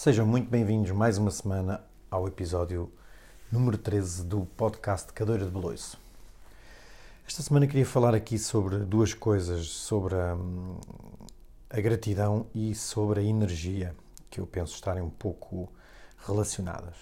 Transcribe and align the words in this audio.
Sejam 0.00 0.24
muito 0.24 0.48
bem-vindos 0.48 0.92
mais 0.92 1.18
uma 1.18 1.32
semana 1.32 1.82
ao 2.08 2.28
episódio 2.28 2.88
número 3.50 3.76
13 3.76 4.22
do 4.22 4.46
podcast 4.56 5.12
Cadeira 5.12 5.44
de 5.44 5.50
Beloiço. 5.50 5.98
Esta 7.26 7.42
semana 7.42 7.66
queria 7.66 7.84
falar 7.84 8.14
aqui 8.14 8.38
sobre 8.38 8.76
duas 8.76 9.12
coisas, 9.12 9.66
sobre 9.66 10.14
a, 10.14 10.36
a, 11.68 11.80
gratidão 11.80 12.46
e 12.54 12.76
sobre 12.76 13.18
a 13.18 13.22
energia, 13.24 13.92
que 14.30 14.38
eu 14.38 14.46
penso 14.46 14.72
estarem 14.76 15.02
um 15.02 15.10
pouco 15.10 15.68
relacionadas. 16.24 16.94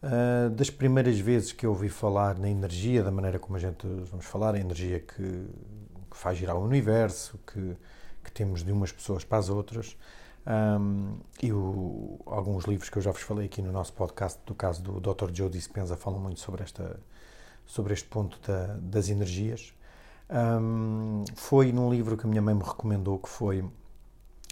Uh, 0.00 0.48
das 0.50 0.70
primeiras 0.70 1.18
vezes 1.18 1.50
que 1.50 1.66
eu 1.66 1.70
ouvi 1.70 1.88
falar 1.88 2.38
na 2.38 2.48
energia, 2.48 3.02
da 3.02 3.10
maneira 3.10 3.40
como 3.40 3.56
a 3.56 3.60
gente 3.60 3.84
vamos 4.08 4.26
falar, 4.26 4.54
a 4.54 4.60
energia 4.60 5.00
que, 5.00 5.48
que 6.08 6.16
faz 6.16 6.38
girar 6.38 6.54
o 6.54 6.64
universo, 6.64 7.36
que, 7.44 7.76
que 8.22 8.30
temos 8.30 8.62
de 8.62 8.70
umas 8.70 8.92
pessoas 8.92 9.24
para 9.24 9.38
as 9.38 9.48
outras, 9.48 9.96
um, 10.48 11.18
e 11.42 11.52
o, 11.52 12.18
alguns 12.24 12.64
livros 12.64 12.88
que 12.88 12.96
eu 12.96 13.02
já 13.02 13.10
vos 13.10 13.20
falei 13.20 13.46
aqui 13.46 13.60
no 13.60 13.70
nosso 13.70 13.92
podcast, 13.92 14.40
do 14.46 14.54
caso 14.54 14.82
do 14.82 14.98
Dr. 14.98 15.30
Joe 15.30 15.50
Dispenza, 15.50 15.94
falam 15.94 16.18
muito 16.18 16.40
sobre, 16.40 16.62
esta, 16.62 16.98
sobre 17.66 17.92
este 17.92 18.08
ponto 18.08 18.40
da, 18.46 18.78
das 18.80 19.10
energias. 19.10 19.74
Um, 20.30 21.24
foi 21.34 21.70
num 21.70 21.90
livro 21.90 22.16
que 22.16 22.24
a 22.24 22.28
minha 22.28 22.40
mãe 22.40 22.54
me 22.54 22.62
recomendou, 22.62 23.18
que 23.18 23.28
foi 23.28 23.62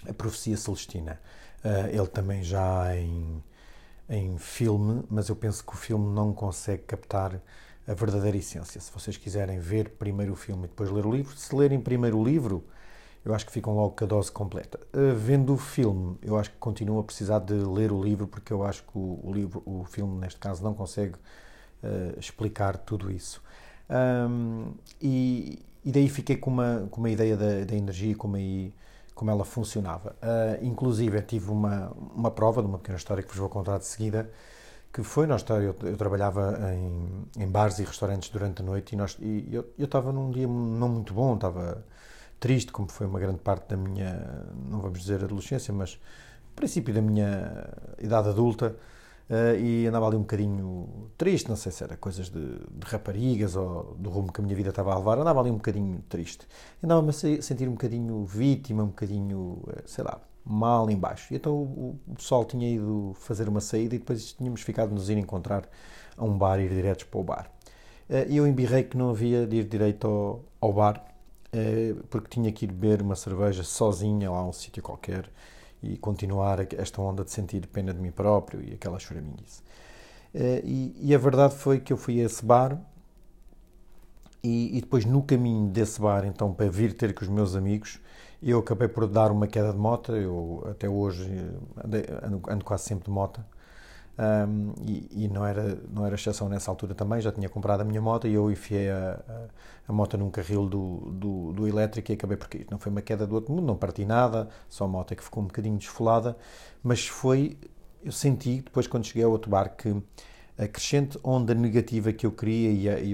A 0.07 0.13
Profecia 0.13 0.55
Celestina. 0.55 1.19
Uh, 1.65 1.87
ele 1.87 2.07
também 2.07 2.43
já 2.43 2.95
em, 2.95 3.43
em 4.07 4.37
filme, 4.37 5.03
mas 5.09 5.29
eu 5.29 5.35
penso 5.35 5.65
que 5.65 5.73
o 5.73 5.77
filme 5.77 6.13
não 6.13 6.31
consegue 6.31 6.83
captar 6.83 7.41
a 7.87 7.93
verdadeira 7.95 8.37
essência. 8.37 8.79
Se 8.79 8.91
vocês 8.91 9.17
quiserem 9.17 9.59
ver 9.59 9.89
primeiro 9.91 10.33
o 10.33 10.35
filme 10.35 10.65
e 10.65 10.67
depois 10.67 10.91
ler 10.91 11.07
o 11.07 11.11
livro, 11.11 11.35
se 11.35 11.55
lerem 11.55 11.81
primeiro 11.81 12.19
o 12.19 12.23
livro, 12.23 12.63
eu 13.27 13.35
acho 13.35 13.45
que 13.45 13.51
ficam 13.51 13.75
logo 13.75 13.91
com 13.91 14.05
a 14.05 14.07
dose 14.07 14.31
completa. 14.31 14.79
Uh, 14.93 15.13
vendo 15.13 15.53
o 15.53 15.57
filme, 15.57 16.17
eu 16.21 16.37
acho 16.37 16.49
que 16.49 16.57
continuo 16.57 16.99
a 16.99 17.03
precisar 17.03 17.39
de 17.39 17.53
ler 17.53 17.91
o 17.91 18.01
livro, 18.01 18.25
porque 18.25 18.53
eu 18.53 18.63
acho 18.63 18.83
que 18.83 18.97
o, 18.97 19.19
o 19.21 19.33
livro, 19.33 19.61
o 19.65 19.83
filme, 19.83 20.17
neste 20.17 20.39
caso, 20.39 20.63
não 20.63 20.73
consegue 20.73 21.15
uh, 21.83 22.17
explicar 22.17 22.77
tudo 22.77 23.11
isso. 23.11 23.43
Um, 23.89 24.73
e, 25.01 25.59
e, 25.83 25.91
daí 25.91 26.07
fiquei 26.07 26.37
com 26.37 26.49
uma, 26.49 26.87
com 26.89 27.01
uma 27.01 27.09
ideia 27.09 27.35
da, 27.35 27.65
da 27.65 27.75
energia, 27.75 28.15
como, 28.15 28.37
como 29.13 29.29
ela 29.29 29.43
funcionava. 29.43 30.15
Uh, 30.21 30.65
inclusive, 30.65 31.21
tive 31.21 31.51
uma, 31.51 31.91
uma 32.15 32.31
prova 32.31 32.61
de 32.61 32.67
uma 32.69 32.77
pequena 32.77 32.97
história 32.97 33.21
que 33.21 33.29
vos 33.29 33.37
vou 33.37 33.49
contar 33.49 33.77
de 33.77 33.85
seguida, 33.85 34.31
que 34.93 35.03
foi, 35.03 35.27
nós, 35.27 35.45
eu, 35.49 35.75
eu 35.83 35.97
trabalhava 35.97 36.57
em, 36.73 37.43
em 37.43 37.47
bares 37.47 37.77
e 37.79 37.83
restaurantes 37.83 38.29
durante 38.29 38.61
a 38.61 38.65
noite 38.65 38.93
e, 38.93 38.95
nós, 38.95 39.17
e 39.19 39.49
eu 39.53 39.65
estava 39.77 40.13
num 40.13 40.31
dia 40.31 40.47
não 40.47 40.87
muito 40.87 41.13
bom, 41.13 41.35
estava 41.35 41.83
triste, 42.39 42.71
como 42.71 42.89
foi 42.89 43.07
uma 43.07 43.19
grande 43.19 43.39
parte 43.39 43.69
da 43.69 43.77
minha, 43.77 44.45
não 44.69 44.79
vamos 44.79 44.99
dizer 44.99 45.23
adolescência, 45.23 45.73
mas 45.73 45.99
princípio 46.55 46.93
da 46.93 47.01
minha 47.01 47.69
idade 47.99 48.29
adulta, 48.29 48.75
uh, 49.29 49.59
e 49.59 49.85
andava 49.87 50.07
ali 50.07 50.15
um 50.15 50.21
bocadinho 50.21 51.09
triste, 51.17 51.49
não 51.49 51.55
sei 51.55 51.71
se 51.71 51.83
era 51.83 51.95
coisas 51.95 52.29
de, 52.29 52.39
de, 52.41 52.85
raparigas 52.85 53.55
ou 53.55 53.95
do 53.97 54.09
rumo 54.09 54.31
que 54.31 54.41
a 54.41 54.43
minha 54.43 54.55
vida 54.55 54.69
estava 54.69 54.93
a 54.93 54.97
levar, 54.97 55.19
andava 55.19 55.39
ali 55.39 55.51
um 55.51 55.57
bocadinho 55.57 56.03
triste. 56.09 56.47
Andava-me 56.83 57.09
a 57.09 57.13
sentir 57.13 57.67
um 57.67 57.73
bocadinho 57.73 58.25
vítima, 58.25 58.83
um 58.83 58.87
bocadinho, 58.87 59.63
eh, 59.75 59.83
sei 59.85 60.03
lá, 60.03 60.19
mal 60.43 60.89
embaixo. 60.89 61.33
E 61.33 61.37
então 61.37 61.53
o, 61.53 61.99
o 62.07 62.15
pessoal 62.15 62.45
tinha 62.45 62.69
ido 62.69 63.13
fazer 63.19 63.47
uma 63.47 63.61
saída 63.61 63.95
e 63.95 63.99
depois 63.99 64.33
tínhamos 64.33 64.61
ficado 64.61 64.93
nos 64.93 65.09
ir 65.09 65.17
encontrar 65.17 65.67
a 66.17 66.23
um 66.25 66.37
bar 66.37 66.59
e 66.59 66.63
ir 66.63 66.69
diretos 66.69 67.03
para 67.05 67.19
o 67.19 67.23
bar. 67.23 67.51
Eh, 68.09 68.27
e 68.29 68.37
eu 68.37 68.47
embirrei 68.47 68.83
que 68.83 68.97
não 68.97 69.09
havia 69.09 69.45
de 69.45 69.57
ir 69.57 69.65
direito 69.65 70.07
ao, 70.07 70.43
ao 70.61 70.73
bar, 70.73 71.05
eh, 71.05 71.16
porque 72.09 72.29
tinha 72.29 72.51
que 72.51 72.65
ir 72.65 72.71
beber 72.71 73.01
uma 73.01 73.15
cerveja 73.15 73.63
sozinha 73.63 74.29
lá 74.29 74.39
a 74.39 74.45
um 74.45 74.53
sítio 74.53 74.81
qualquer 74.83 75.29
e 75.81 75.97
continuar 75.97 76.59
esta 76.73 77.01
onda 77.01 77.23
de 77.23 77.31
sentir 77.31 77.67
pena 77.67 77.93
de 77.93 77.99
mim 77.99 78.11
próprio 78.11 78.61
e 78.61 78.73
aquela 78.73 78.99
choraminguice. 78.99 79.61
Eh, 80.33 80.61
e, 81.01 81.15
a 81.15 81.17
verdade 81.17 81.55
foi 81.55 81.79
que 81.79 81.93
eu 81.93 81.97
fui 81.97 82.21
a 82.21 82.25
esse 82.25 82.43
bar 82.43 82.79
e, 84.43 84.77
e, 84.77 84.81
depois 84.81 85.05
no 85.05 85.23
caminho 85.23 85.69
desse 85.69 85.99
bar, 85.99 86.25
então, 86.25 86.53
para 86.53 86.69
vir 86.69 86.93
ter 86.93 87.13
com 87.13 87.23
os 87.23 87.29
meus 87.29 87.55
amigos, 87.55 87.99
eu 88.41 88.59
acabei 88.59 88.87
por 88.87 89.07
dar 89.07 89.31
uma 89.31 89.47
queda 89.47 89.71
de 89.71 89.77
moto. 89.79 90.15
Eu 90.15 90.63
até 90.69 90.87
hoje 90.87 91.29
ando, 91.83 92.41
ando 92.49 92.65
quase 92.65 92.83
sempre 92.83 93.05
de 93.05 93.11
moto 93.11 93.43
um, 94.17 94.73
e, 94.81 95.25
e, 95.25 95.27
não, 95.27 95.45
era, 95.45 95.77
não 95.93 96.03
era 96.03 96.15
exceção 96.15 96.49
nessa 96.49 96.71
altura 96.71 96.95
também, 96.95 97.21
já 97.21 97.31
tinha 97.31 97.47
comprado 97.47 97.81
a 97.81 97.83
minha 97.83 98.01
moto 98.01 98.27
e 98.27 98.33
eu 98.33 98.49
enfiei 98.49 98.89
a, 98.89 99.21
a, 99.29 99.41
a 99.87 99.93
moto 99.93 100.17
num 100.17 100.31
carril 100.31 100.67
do, 100.67 101.11
do, 101.11 101.53
do, 101.53 101.67
elétrico 101.67 102.11
e 102.11 102.15
acabei 102.15 102.35
por 102.35 102.47
cair. 102.47 102.65
Não 102.71 102.79
foi 102.79 102.91
uma 102.91 103.01
queda 103.01 103.27
do 103.27 103.35
outro 103.35 103.53
mundo, 103.53 103.67
não 103.67 103.75
parti 103.75 104.05
nada, 104.05 104.49
só 104.67 104.85
a 104.85 104.87
moto 104.87 105.11
é 105.11 105.15
que 105.15 105.23
ficou 105.23 105.43
um 105.43 105.45
bocadinho 105.45 105.77
desfolada, 105.77 106.35
mas 106.81 107.07
foi, 107.07 107.57
eu 108.03 108.11
senti 108.11 108.61
depois 108.61 108.87
quando 108.87 109.05
cheguei 109.05 109.23
ao 109.23 109.31
outro 109.31 109.51
bar 109.51 109.75
que 109.75 109.95
a 110.57 110.67
crescente 110.67 111.19
onda 111.23 111.53
negativa 111.53 112.11
que 112.11 112.25
eu 112.25 112.31
queria 112.31 112.71
e 112.71 112.89
a, 112.89 112.99
e, 112.99 113.11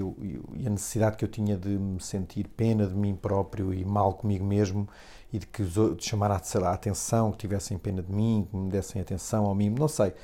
e 0.56 0.66
a 0.66 0.70
necessidade 0.70 1.18
que 1.18 1.24
eu 1.26 1.28
tinha 1.28 1.58
de 1.58 1.68
me 1.68 2.00
sentir 2.00 2.48
pena 2.48 2.86
de 2.86 2.94
mim 2.94 3.14
próprio 3.14 3.74
e 3.74 3.84
mal 3.84 4.14
comigo 4.14 4.42
mesmo 4.42 4.88
e 5.30 5.38
de 5.38 5.46
que 5.46 5.60
os 5.60 5.76
outros 5.76 6.08
chamar 6.08 6.42
sei 6.42 6.62
lá, 6.62 6.70
a 6.70 6.72
atenção, 6.72 7.30
que 7.30 7.36
tivessem 7.36 7.76
pena 7.76 8.02
de 8.02 8.10
mim, 8.10 8.48
que 8.50 8.56
me 8.56 8.70
dessem 8.70 9.02
atenção 9.02 9.44
ao 9.44 9.54
mim, 9.54 9.68
não 9.68 9.88
sei 9.88 10.14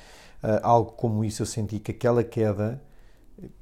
algo 0.63 0.91
como 0.93 1.23
isso, 1.23 1.41
eu 1.41 1.45
senti 1.45 1.79
que 1.79 1.91
aquela 1.91 2.23
queda 2.23 2.81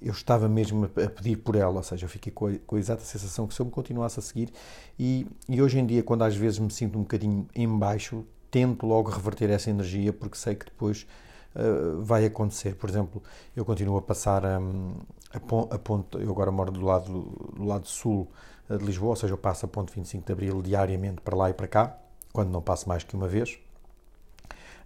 eu 0.01 0.12
estava 0.12 0.47
mesmo 0.47 0.85
a 0.85 1.09
pedir 1.09 1.38
por 1.38 1.56
ela, 1.56 1.78
ou 1.78 1.84
seja, 1.84 2.06
eu 2.06 2.09
fiquei 2.09 2.31
com 2.31 2.47
a, 2.47 2.51
com 2.66 2.75
a 2.75 2.79
exata 2.79 3.01
sensação 3.01 3.47
que 3.47 3.53
se 3.53 3.62
eu 3.62 3.66
me 3.66 3.72
continuasse 3.72 4.19
a 4.19 4.22
seguir 4.22 4.51
e, 4.97 5.28
e, 5.47 5.62
hoje 5.62 5.79
em 5.79 5.85
dia, 5.85 6.03
quando 6.03 6.23
às 6.23 6.35
vezes 6.35 6.59
me 6.59 6.72
sinto 6.72 6.97
um 6.97 7.01
bocadinho 7.01 7.47
em 7.56 7.68
baixo, 7.68 8.25
tento 8.51 8.85
logo 8.85 9.09
reverter 9.09 9.50
essa 9.50 9.69
energia 9.69 10.12
porque 10.12 10.38
sei 10.38 10.56
que 10.56 10.66
depois 10.66 11.07
uh, 11.56 12.01
vai 12.01 12.25
acontecer. 12.25 12.75
Por 12.75 12.89
exemplo, 12.89 13.22
eu 13.56 13.63
continuo 13.63 13.97
a 13.97 14.01
passar 14.01 14.44
um, 14.44 14.95
a, 15.31 15.38
a 15.75 15.79
ponte, 15.79 16.18
eu 16.18 16.29
agora 16.29 16.51
moro 16.51 16.72
do 16.72 16.81
lado, 16.81 17.51
do 17.56 17.63
lado 17.63 17.88
sul 17.88 18.29
uh, 18.69 18.78
de 18.78 18.84
Lisboa, 18.84 19.12
ou 19.12 19.16
seja, 19.16 19.34
eu 19.34 19.38
passo 19.38 19.66
a 19.66 19.69
ponte 19.69 19.94
25 19.94 20.25
de 20.25 20.34
Abril 20.34 20.62
diariamente 20.62 21.22
para 21.22 21.35
lá 21.35 21.50
e 21.50 21.53
para 21.53 21.68
cá, 21.68 21.97
quando 22.34 22.50
não 22.50 22.62
passo 22.62 22.88
mais 22.89 23.03
que 23.03 23.16
uma 23.16 23.28
vez. 23.28 23.59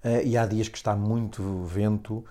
Uh, 0.03 0.21
e 0.25 0.37
há 0.37 0.45
dias 0.45 0.67
que 0.67 0.75
está 0.75 0.95
muito 0.97 1.63
vento 1.63 2.15
uh, 2.15 2.25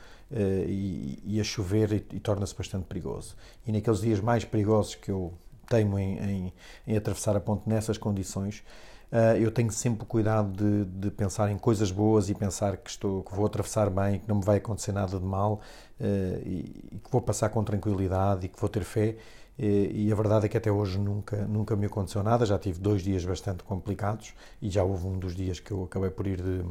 e, 0.66 1.18
e, 1.24 1.40
a 1.40 1.44
chover 1.44 1.90
e, 1.90 2.16
e 2.16 2.20
torna-se 2.20 2.54
bastante 2.54 2.84
perigoso. 2.84 3.34
E 3.66 3.72
naqueles 3.72 4.02
dias 4.02 4.20
mais 4.20 4.44
perigosos 4.44 4.94
que 4.94 5.10
eu 5.10 5.32
teimo 5.70 5.98
em, 5.98 6.18
em, 6.18 6.52
em 6.86 6.96
atravessar 6.98 7.34
a 7.34 7.40
ponte 7.40 7.66
nessas 7.66 7.96
condições, 7.96 8.62
uh, 9.10 9.38
eu 9.38 9.50
tenho 9.50 9.72
sempre 9.72 10.02
o 10.02 10.06
cuidado 10.06 10.52
de, 10.52 10.84
de, 10.84 11.10
pensar 11.10 11.50
em 11.50 11.56
coisas 11.56 11.90
boas 11.90 12.28
e 12.28 12.34
pensar 12.34 12.76
que, 12.76 12.90
estou, 12.90 13.22
que 13.22 13.34
vou 13.34 13.46
atravessar 13.46 13.88
bem, 13.88 14.18
que 14.18 14.28
não 14.28 14.36
me 14.36 14.44
vai 14.44 14.58
acontecer 14.58 14.92
nada 14.92 15.18
de 15.18 15.24
mal 15.24 15.62
e, 15.98 16.88
e, 16.92 16.98
que 17.02 17.10
vou 17.10 17.22
passar 17.22 17.48
com 17.48 17.64
tranquilidade 17.64 18.44
e 18.44 18.48
que 18.50 18.60
vou 18.60 18.68
ter 18.68 18.84
fé. 18.84 19.16
E, 19.58 20.08
e 20.08 20.12
a 20.12 20.14
verdade 20.14 20.44
é 20.44 20.48
que 20.48 20.58
até 20.58 20.70
hoje 20.70 20.98
nunca, 20.98 21.46
nunca 21.46 21.74
me 21.74 21.86
aconteceu 21.86 22.22
nada. 22.22 22.44
Já 22.44 22.58
tive 22.58 22.78
dois 22.78 23.02
dias 23.02 23.24
bastante 23.24 23.62
complicados 23.64 24.34
e 24.60 24.68
já 24.68 24.84
houve 24.84 25.06
um 25.06 25.18
dos 25.18 25.34
dias 25.34 25.58
que 25.58 25.70
eu 25.70 25.84
acabei 25.84 26.10
por 26.10 26.26
ir 26.26 26.42
de 26.42 26.62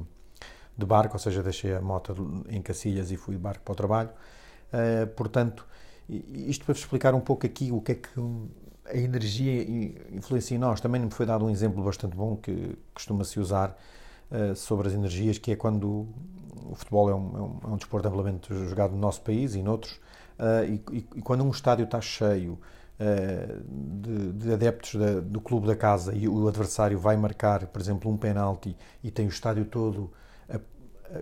de 0.77 0.85
barco, 0.85 1.15
ou 1.15 1.19
seja, 1.19 1.43
deixei 1.43 1.75
a 1.75 1.81
moto 1.81 2.43
em 2.49 2.61
Cacilhas 2.61 3.11
e 3.11 3.17
fui 3.17 3.35
de 3.35 3.41
barco 3.41 3.63
para 3.63 3.71
o 3.71 3.75
trabalho. 3.75 4.09
Uh, 4.73 5.07
portanto, 5.15 5.65
isto 6.09 6.65
para 6.65 6.73
vos 6.73 6.81
explicar 6.81 7.13
um 7.13 7.19
pouco 7.19 7.45
aqui 7.45 7.71
o 7.71 7.81
que 7.81 7.91
é 7.93 7.95
que 7.95 8.09
a 8.85 8.97
energia 8.97 9.63
influencia 10.11 10.55
em 10.55 10.59
nós. 10.59 10.81
Também 10.81 11.01
me 11.01 11.11
foi 11.11 11.25
dado 11.25 11.45
um 11.45 11.49
exemplo 11.49 11.83
bastante 11.83 12.15
bom 12.15 12.35
que 12.35 12.77
costuma-se 12.93 13.39
usar 13.39 13.77
uh, 14.31 14.55
sobre 14.55 14.87
as 14.87 14.93
energias, 14.93 15.37
que 15.37 15.51
é 15.51 15.55
quando 15.55 16.07
o 16.69 16.75
futebol 16.75 17.09
é 17.09 17.15
um, 17.15 17.37
é 17.37 17.41
um, 17.41 17.59
é 17.63 17.67
um 17.73 17.77
desporto 17.77 18.07
amplamente 18.07 18.53
jogado 18.53 18.91
no 18.91 18.99
nosso 18.99 19.21
país 19.21 19.55
e 19.55 19.61
noutros, 19.61 19.93
uh, 20.39 20.65
e, 20.65 20.97
e, 20.97 21.21
quando 21.21 21.43
um 21.43 21.49
estádio 21.49 21.85
está 21.85 22.01
cheio 22.01 22.59
de, 23.67 24.31
de, 24.33 24.53
adeptos 24.53 24.93
da, 24.93 25.19
do 25.21 25.41
clube 25.41 25.65
da 25.65 25.75
casa 25.75 26.13
e 26.13 26.27
o 26.27 26.47
adversário 26.47 26.99
vai 26.99 27.17
marcar, 27.17 27.65
por 27.65 27.81
exemplo, 27.81 28.11
um 28.11 28.15
penalti 28.15 28.77
e 29.03 29.09
tem 29.09 29.25
o 29.25 29.29
estádio 29.29 29.65
todo 29.65 30.11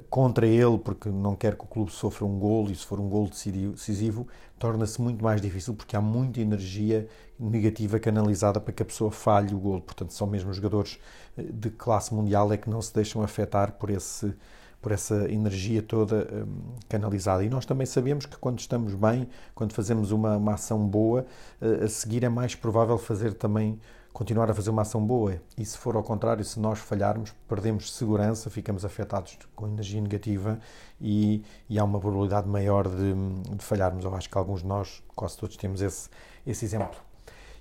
contra 0.09 0.45
ele, 0.45 0.77
porque 0.77 1.09
não 1.09 1.35
quer 1.35 1.55
que 1.55 1.63
o 1.63 1.67
clube 1.67 1.91
sofra 1.91 2.25
um 2.25 2.37
gol, 2.37 2.69
e 2.69 2.75
se 2.75 2.85
for 2.85 2.99
um 2.99 3.09
gol 3.09 3.27
decisivo, 3.27 4.27
torna-se 4.57 5.01
muito 5.01 5.23
mais 5.23 5.41
difícil, 5.41 5.73
porque 5.73 5.95
há 5.95 6.01
muita 6.01 6.39
energia 6.41 7.07
negativa 7.39 7.99
canalizada 7.99 8.59
para 8.59 8.73
que 8.73 8.83
a 8.83 8.85
pessoa 8.85 9.09
falhe 9.09 9.55
o 9.55 9.59
gol. 9.59 9.81
Portanto, 9.81 10.13
só 10.13 10.25
mesmo 10.25 10.53
jogadores 10.53 10.99
eh, 11.37 11.43
de 11.43 11.69
classe 11.69 12.13
mundial 12.13 12.51
é 12.51 12.57
que 12.57 12.69
não 12.69 12.81
se 12.81 12.93
deixam 12.93 13.23
afetar 13.23 13.73
por, 13.73 13.89
esse, 13.89 14.33
por 14.81 14.91
essa 14.91 15.31
energia 15.31 15.81
toda 15.81 16.27
um, 16.31 16.75
canalizada. 16.89 17.43
E 17.43 17.49
nós 17.49 17.65
também 17.65 17.87
sabemos 17.87 18.25
que 18.25 18.37
quando 18.37 18.59
estamos 18.59 18.93
bem, 18.93 19.27
quando 19.55 19.73
fazemos 19.73 20.11
uma, 20.11 20.35
uma 20.35 20.53
ação 20.55 20.85
boa, 20.85 21.25
uh, 21.61 21.85
a 21.85 21.87
seguir 21.87 22.23
é 22.23 22.29
mais 22.29 22.53
provável 22.55 22.97
fazer 22.97 23.33
também 23.33 23.79
continuar 24.19 24.51
a 24.51 24.53
fazer 24.53 24.69
uma 24.69 24.81
ação 24.81 25.01
boa. 25.01 25.41
E 25.57 25.63
se 25.63 25.77
for 25.77 25.95
ao 25.95 26.03
contrário, 26.03 26.43
se 26.43 26.59
nós 26.59 26.77
falharmos, 26.77 27.33
perdemos 27.47 27.93
segurança, 27.93 28.49
ficamos 28.49 28.83
afetados 28.83 29.37
com 29.55 29.65
energia 29.65 30.01
negativa 30.01 30.59
e, 30.99 31.41
e 31.69 31.79
há 31.79 31.85
uma 31.85 32.01
probabilidade 32.01 32.45
maior 32.45 32.89
de, 32.89 33.13
de, 33.55 33.63
falharmos. 33.63 34.03
Eu 34.03 34.13
acho 34.13 34.29
que 34.29 34.37
alguns 34.37 34.59
de 34.59 34.67
nós, 34.67 35.01
quase 35.15 35.37
todos, 35.37 35.55
temos 35.55 35.81
esse, 35.81 36.09
esse 36.45 36.65
exemplo. 36.65 36.99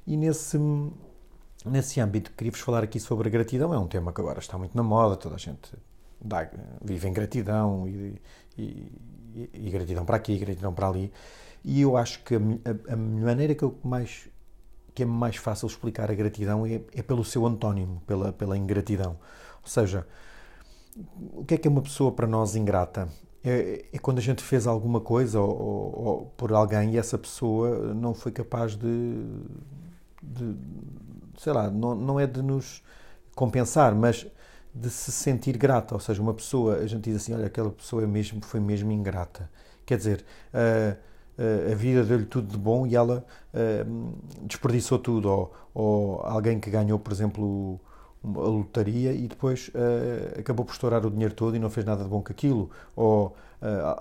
E 0.04 0.16
nesse, 0.16 0.58
nesse 1.64 2.00
âmbito, 2.00 2.32
queria-vos 2.32 2.58
falar 2.58 2.82
aqui 2.82 2.98
sobre 2.98 3.28
a 3.28 3.30
gratidão. 3.30 3.72
É 3.72 3.78
um 3.78 3.86
tema 3.86 4.12
que 4.12 4.20
agora 4.20 4.40
está 4.40 4.58
muito 4.58 4.76
na 4.76 4.82
moda, 4.82 5.14
toda 5.14 5.36
a 5.36 5.38
gente 5.38 5.72
dá, 6.20 6.50
vive 6.82 7.06
em 7.06 7.12
gratidão 7.12 7.86
e, 7.86 8.20
e, 8.58 8.92
e, 9.54 9.70
gratidão 9.70 10.04
para 10.04 10.16
aqui, 10.16 10.36
gratidão 10.36 10.74
para 10.74 10.88
ali. 10.88 11.12
E 11.64 11.82
eu 11.82 11.96
acho 11.96 12.24
que 12.24 12.34
a, 12.34 12.38
a, 12.38 12.94
a 12.94 12.96
maneira 12.96 13.54
que 13.54 13.62
eu 13.62 13.78
mais 13.84 14.28
que 14.98 15.04
é 15.04 15.06
mais 15.06 15.36
fácil 15.36 15.68
explicar 15.68 16.10
a 16.10 16.14
gratidão 16.14 16.66
é, 16.66 16.80
é 16.92 17.02
pelo 17.02 17.24
seu 17.24 17.46
antónimo, 17.46 18.02
pela, 18.04 18.32
pela 18.32 18.58
ingratidão. 18.58 19.16
Ou 19.62 19.68
seja, 19.68 20.04
o 21.34 21.44
que 21.44 21.54
é 21.54 21.56
que 21.56 21.68
é 21.68 21.70
uma 21.70 21.82
pessoa 21.82 22.10
para 22.10 22.26
nós 22.26 22.56
ingrata? 22.56 23.08
É, 23.44 23.84
é 23.92 23.98
quando 24.00 24.18
a 24.18 24.20
gente 24.20 24.42
fez 24.42 24.66
alguma 24.66 25.00
coisa 25.00 25.40
ou, 25.40 25.50
ou, 25.50 26.04
ou, 26.04 26.26
por 26.36 26.52
alguém 26.52 26.94
e 26.94 26.98
essa 26.98 27.16
pessoa 27.16 27.94
não 27.94 28.12
foi 28.12 28.32
capaz 28.32 28.74
de, 28.74 29.22
de 30.20 30.56
sei 31.38 31.52
lá, 31.52 31.70
não, 31.70 31.94
não 31.94 32.18
é 32.18 32.26
de 32.26 32.42
nos 32.42 32.82
compensar, 33.36 33.94
mas 33.94 34.26
de 34.74 34.90
se 34.90 35.12
sentir 35.12 35.56
grata. 35.56 35.94
Ou 35.94 36.00
seja, 36.00 36.20
uma 36.20 36.34
pessoa, 36.34 36.78
a 36.78 36.86
gente 36.88 37.04
diz 37.04 37.22
assim, 37.22 37.34
olha, 37.34 37.46
aquela 37.46 37.70
pessoa 37.70 38.04
mesmo, 38.04 38.44
foi 38.44 38.58
mesmo 38.58 38.90
ingrata. 38.90 39.48
Quer 39.86 39.96
dizer, 39.96 40.24
a, 40.52 40.96
a 41.70 41.74
vida 41.74 42.02
deu-lhe 42.02 42.26
tudo 42.26 42.48
de 42.48 42.56
bom 42.56 42.86
e 42.86 42.96
ela 42.96 43.24
desperdiçou 44.42 44.98
tudo. 44.98 45.28
Ou, 45.28 45.52
ou 45.74 46.20
alguém 46.22 46.58
que 46.58 46.70
ganhou, 46.70 46.98
por 46.98 47.12
exemplo, 47.12 47.80
a 48.24 48.28
lotaria 48.28 49.12
e 49.12 49.28
depois 49.28 49.68
uh, 49.68 50.40
acabou 50.40 50.64
por 50.64 50.72
estourar 50.72 51.06
o 51.06 51.10
dinheiro 51.10 51.34
todo 51.34 51.54
e 51.54 51.58
não 51.58 51.70
fez 51.70 51.86
nada 51.86 52.02
de 52.02 52.08
bom 52.10 52.20
com 52.22 52.32
aquilo, 52.32 52.70
ou 52.96 53.36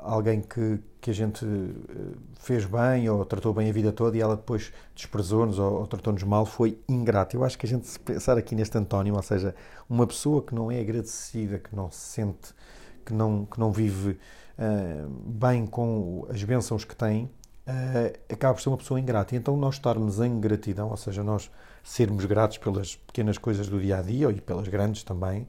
alguém 0.04 0.42
que, 0.42 0.80
que 1.02 1.10
a 1.10 1.14
gente 1.14 1.44
eh, 1.46 2.16
fez 2.36 2.66
bem 2.66 3.10
ou 3.10 3.26
tratou 3.26 3.54
bem 3.54 3.70
a 3.70 3.74
vida 3.74 3.92
toda 3.92 4.16
e 4.16 4.22
ela 4.22 4.36
depois 4.36 4.72
desprezou-nos 4.96 5.58
ou, 5.58 5.80
ou 5.80 5.88
tratou-nos 5.88 6.24
mal, 6.24 6.46
foi 6.46 6.80
ingrato. 6.88 7.36
Eu 7.36 7.44
acho 7.44 7.58
que 7.58 7.66
a 7.66 7.70
gente, 7.70 7.88
se 7.88 8.00
pensar 8.00 8.38
aqui 8.38 8.54
neste 8.56 8.78
antónimo, 8.78 9.18
ou 9.18 9.24
seja, 9.24 9.56
uma 9.90 10.06
pessoa 10.06 10.44
que 10.44 10.54
não 10.54 10.72
é 10.72 10.80
agradecida, 10.80 11.58
que 11.58 11.76
não 11.76 11.90
se 11.90 12.00
sente, 12.00 12.54
que 13.06 13.14
não, 13.14 13.46
que 13.46 13.60
não 13.60 13.72
vive 13.72 14.20
bem 15.26 15.66
com 15.66 16.26
as 16.30 16.44
bênçãos 16.44 16.84
que 16.84 16.96
tem, 16.96 17.30
acaba 18.32 18.54
por 18.54 18.62
ser 18.62 18.70
uma 18.70 18.78
pessoa 18.78 19.00
ingrata. 19.00 19.36
E 19.36 19.38
então 19.38 19.56
nós 19.58 19.76
estarmos 19.76 20.20
em 20.20 20.40
gratidão, 20.40 20.90
ou 20.90 20.98
seja, 20.98 21.24
nós 21.24 21.52
sermos 21.84 22.26
gratos 22.26 22.58
pelas 22.58 22.96
pequenas 22.96 23.38
coisas 23.38 23.68
do 23.68 23.80
dia 23.80 24.00
a 24.00 24.02
dia 24.02 24.30
e 24.30 24.42
pelas 24.42 24.68
grandes 24.68 25.04
também, 25.04 25.48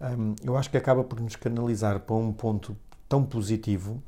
hum, 0.00 0.34
eu 0.42 0.56
acho 0.56 0.70
que 0.70 0.76
acaba 0.76 1.04
por 1.04 1.20
nos 1.20 1.36
canalizar 1.36 2.00
para 2.00 2.16
um 2.16 2.32
ponto 2.32 2.76
tão 3.08 3.24
positivo 3.24 4.02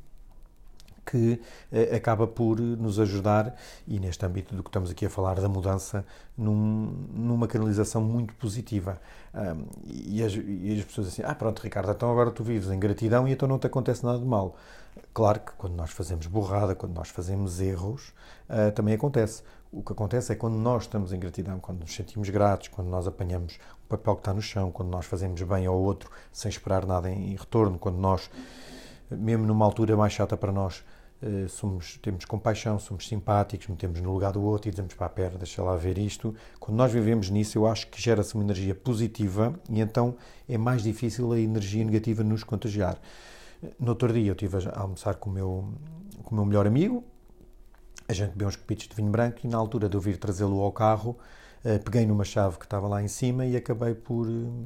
que 1.09 1.41
eh, 1.71 1.95
acaba 1.95 2.27
por 2.27 2.59
nos 2.59 2.99
ajudar, 2.99 3.55
e 3.87 3.99
neste 3.99 4.25
âmbito 4.25 4.55
do 4.55 4.63
que 4.63 4.69
estamos 4.69 4.91
aqui 4.91 5.05
a 5.05 5.09
falar, 5.09 5.39
da 5.39 5.49
mudança, 5.49 6.05
num, 6.37 7.07
numa 7.13 7.47
canalização 7.47 8.01
muito 8.01 8.33
positiva. 8.35 8.99
Um, 9.33 9.65
e, 9.85 10.23
as, 10.23 10.33
e, 10.33 10.77
as, 10.79 10.85
pessoas 10.85 11.07
assim, 11.07 11.21
ah 11.23 11.35
pronto 11.35 11.61
Ricardo, 11.61 11.91
então 11.91 12.11
agora 12.11 12.31
tu 12.31 12.43
vives 12.43 12.71
em 12.71 12.79
gratidão 12.79 13.27
e 13.27 13.31
então 13.31 13.47
não 13.47 13.59
te 13.59 13.67
acontece 13.67 14.03
nada 14.03 14.17
de 14.19 14.25
mal. 14.25 14.55
Claro 15.13 15.39
que 15.39 15.51
quando 15.53 15.75
nós 15.75 15.91
fazemos 15.91 16.25
borrada, 16.27 16.75
quando 16.75 16.93
nós 16.93 17.09
fazemos 17.09 17.59
erros, 17.59 18.09
uh, 18.49 18.71
também 18.73 18.95
acontece. 18.95 19.43
O 19.71 19.83
que 19.83 19.91
acontece 19.91 20.31
é 20.31 20.35
quando 20.35 20.55
nós 20.55 20.83
estamos 20.83 21.13
em 21.13 21.19
gratidão, 21.19 21.59
quando 21.59 21.81
nos 21.81 21.93
sentimos 21.93 22.27
gratos, 22.29 22.69
quando 22.69 22.87
nós 22.87 23.05
apanhamos 23.05 23.59
o 23.85 23.87
papel 23.87 24.15
que 24.15 24.21
está 24.21 24.33
no 24.33 24.41
chão, 24.41 24.71
quando 24.71 24.89
nós 24.89 25.05
fazemos 25.05 25.39
bem 25.43 25.67
ao 25.67 25.79
outro 25.79 26.09
sem 26.31 26.49
esperar 26.49 26.87
nada 26.87 27.07
em 27.09 27.35
retorno, 27.35 27.77
quando 27.77 27.97
nós, 27.97 28.31
mesmo 29.11 29.45
numa 29.45 29.63
altura 29.63 29.95
mais 29.95 30.11
chata 30.11 30.35
para 30.35 30.51
nós, 30.51 30.83
eh, 30.83 30.98
somos, 31.49 31.97
temos 32.01 32.23
compaixão, 32.25 32.79
somos 32.79 33.07
simpáticos, 33.07 33.67
metemos 33.67 33.99
no 33.99 34.11
lugar 34.13 34.31
do 34.31 34.41
outro 34.41 34.69
e 34.69 34.71
dizemos 34.71 34.93
para 34.93 35.07
a 35.07 35.09
perna, 35.09 35.37
deixa 35.37 35.61
lá 35.61 35.75
ver 35.75 35.97
isto. 35.97 36.33
Quando 36.59 36.77
nós 36.77 36.91
vivemos 36.91 37.29
nisso, 37.29 37.57
eu 37.57 37.67
acho 37.67 37.87
que 37.87 38.01
gera-se 38.01 38.35
uma 38.35 38.43
energia 38.43 38.73
positiva 38.73 39.53
e 39.69 39.81
então 39.81 40.15
é 40.47 40.57
mais 40.57 40.81
difícil 40.81 41.31
a 41.33 41.39
energia 41.39 41.83
negativa 41.83 42.23
nos 42.23 42.43
contagiar. 42.43 42.97
No 43.77 43.89
outro 43.89 44.11
dia 44.13 44.29
eu 44.29 44.33
estive 44.33 44.69
a 44.69 44.79
almoçar 44.79 45.15
com 45.15 45.29
o 45.29 45.33
meu, 45.33 45.73
com 46.23 46.31
o 46.31 46.35
meu 46.35 46.45
melhor 46.45 46.65
amigo, 46.65 47.03
a 48.07 48.13
gente 48.13 48.31
bebeu 48.31 48.47
uns 48.47 48.55
copitos 48.55 48.87
de 48.87 48.95
vinho 48.95 49.11
branco 49.11 49.39
e 49.43 49.47
na 49.47 49.57
altura 49.57 49.87
de 49.87 49.95
eu 49.95 50.01
vir 50.01 50.17
trazê-lo 50.17 50.61
ao 50.61 50.71
carro, 50.71 51.17
eh, 51.63 51.77
peguei 51.77 52.05
numa 52.05 52.23
chave 52.23 52.57
que 52.57 52.65
estava 52.65 52.87
lá 52.87 53.03
em 53.03 53.07
cima 53.07 53.45
e 53.45 53.55
acabei 53.55 53.93
por, 53.93 54.27
eh, 54.27 54.65